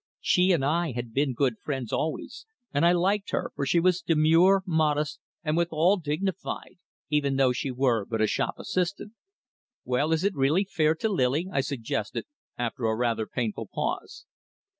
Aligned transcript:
She 0.19 0.51
and 0.51 0.65
I 0.65 0.93
had 0.93 1.13
been 1.13 1.35
good 1.35 1.59
friends 1.61 1.93
always, 1.93 2.47
and 2.73 2.83
I 2.87 2.91
liked 2.91 3.29
her, 3.29 3.51
for 3.55 3.67
she 3.67 3.79
was 3.79 4.01
demure, 4.01 4.63
modest, 4.65 5.19
and 5.43 5.55
withal 5.55 5.97
dignified, 5.97 6.79
even 7.11 7.35
though 7.35 7.51
she 7.53 7.69
were 7.69 8.03
but 8.07 8.19
a 8.19 8.25
shop 8.25 8.55
assistant. 8.57 9.13
"Well, 9.85 10.11
is 10.11 10.23
it 10.23 10.33
really 10.33 10.63
fair 10.63 10.95
to 10.95 11.07
Lily?" 11.09 11.49
I 11.51 11.61
suggested, 11.61 12.25
after 12.57 12.85
a 12.85 12.95
rather 12.95 13.27
painful 13.27 13.69
pause. 13.71 14.25